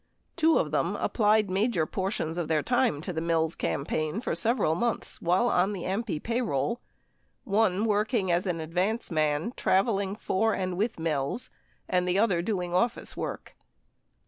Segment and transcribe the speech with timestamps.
[0.35, 4.33] Two of them applied major portions of their time to the Mills cam paign for
[4.33, 6.81] several months while on the AMPI payroll;
[7.43, 11.51] one working as an advance man traveling for and with Mills,
[11.87, 13.55] and the other doing office work.